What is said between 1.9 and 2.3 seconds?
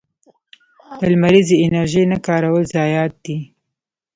نه